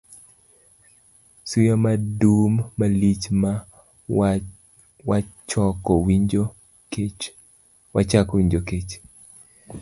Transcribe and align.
Suya 1.49 1.75
madum 1.83 2.53
malich 2.79 3.25
ma 3.39 3.51
wachako 5.09 5.93
winjo 8.51 8.53
kech 8.63 8.97